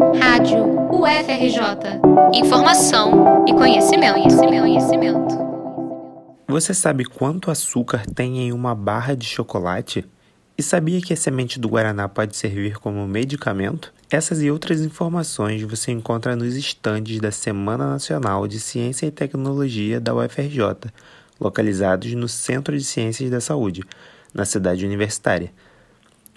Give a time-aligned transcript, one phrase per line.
[0.00, 2.00] Rádio UFRJ.
[2.32, 5.38] Informação e conhecimento, conhecimento, conhecimento.
[6.48, 10.06] Você sabe quanto açúcar tem em uma barra de chocolate?
[10.56, 13.92] E sabia que a semente do guaraná pode servir como medicamento?
[14.10, 20.00] Essas e outras informações você encontra nos estandes da Semana Nacional de Ciência e Tecnologia
[20.00, 20.90] da UFRJ,
[21.38, 23.82] localizados no Centro de Ciências da Saúde,
[24.32, 25.52] na cidade universitária.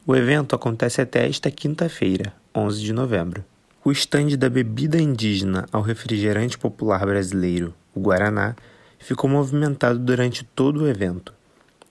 [0.05, 3.45] O evento acontece até esta quinta-feira, 11 de novembro.
[3.86, 8.55] O estande da bebida indígena ao refrigerante popular brasileiro, o Guaraná,
[8.98, 11.34] ficou movimentado durante todo o evento.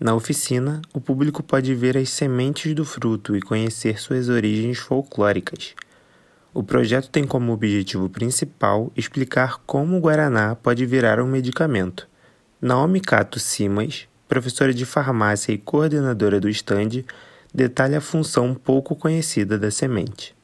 [0.00, 5.74] Na oficina, o público pode ver as sementes do fruto e conhecer suas origens folclóricas.
[6.54, 12.08] O projeto tem como objetivo principal explicar como o guaraná pode virar um medicamento.
[12.58, 17.04] Naomi Cato Simas, professora de farmácia e coordenadora do estande,
[17.54, 20.34] detalha a função pouco conhecida da semente.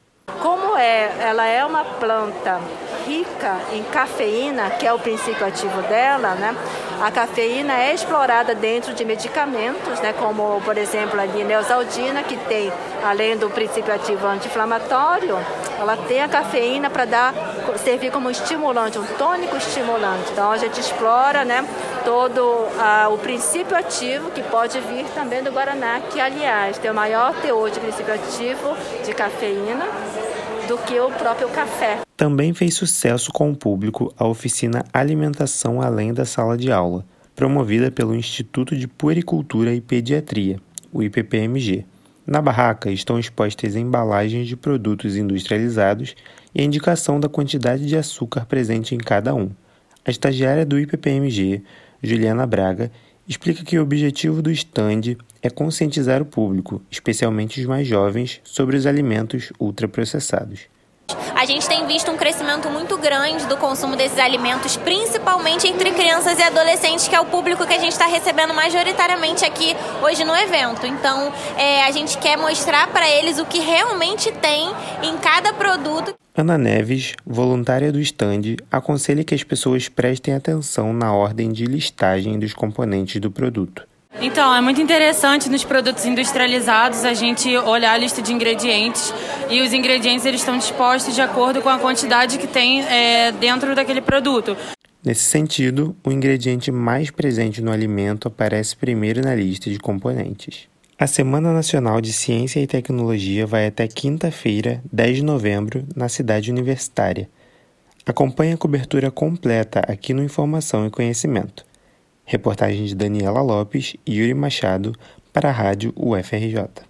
[0.79, 2.57] É, ela é uma planta
[3.05, 6.55] rica em cafeína, que é o princípio ativo dela, né?
[7.01, 12.71] A cafeína é explorada dentro de medicamentos, né, como por exemplo a neosaldina, que tem,
[13.03, 15.37] além do princípio ativo anti-inflamatório,
[15.79, 17.33] ela tem a cafeína para dar
[17.77, 20.31] servir como estimulante, um tônico estimulante.
[20.31, 21.65] Então a gente explora, né,
[22.03, 22.67] todo
[23.13, 27.69] o princípio ativo que pode vir também do guaraná, que aliás tem o maior teor
[27.69, 28.75] de princípio ativo
[29.05, 29.85] de cafeína
[30.67, 31.99] do que o próprio café.
[32.15, 37.89] Também fez sucesso com o público a oficina Alimentação Além da Sala de Aula, promovida
[37.89, 40.59] pelo Instituto de Puericultura e Pediatria,
[40.91, 41.85] o IPPMG.
[42.27, 46.15] Na barraca estão expostas embalagens de produtos industrializados
[46.53, 49.49] e a indicação da quantidade de açúcar presente em cada um.
[50.05, 51.63] A estagiária do IPPMG,
[52.01, 52.91] Juliana Braga,
[53.27, 58.75] explica que o objetivo do stand é conscientizar o público, especialmente os mais jovens, sobre
[58.75, 60.67] os alimentos ultraprocessados
[61.39, 66.37] a gente tem visto um crescimento muito grande do consumo desses alimentos, principalmente entre crianças
[66.37, 70.35] e adolescentes, que é o público que a gente está recebendo majoritariamente aqui hoje no
[70.35, 70.85] evento.
[70.85, 74.69] Então, é, a gente quer mostrar para eles o que realmente tem
[75.01, 76.13] em cada produto.
[76.35, 82.37] Ana Neves, voluntária do stand, aconselha que as pessoas prestem atenção na ordem de listagem
[82.37, 83.88] dos componentes do produto.
[84.21, 89.13] Então, é muito interessante nos produtos industrializados a gente olhar a lista de ingredientes
[89.49, 93.73] e os ingredientes eles estão dispostos de acordo com a quantidade que tem é, dentro
[93.73, 94.57] daquele produto.
[95.01, 100.67] Nesse sentido, o ingrediente mais presente no alimento aparece primeiro na lista de componentes.
[100.97, 106.51] A Semana Nacional de Ciência e Tecnologia vai até quinta-feira, 10 de novembro, na cidade
[106.51, 107.29] universitária.
[108.05, 111.68] Acompanhe a cobertura completa aqui no Informação e Conhecimento.
[112.31, 114.93] Reportagem de Daniela Lopes e Yuri Machado
[115.33, 116.88] para a Rádio UFRJ.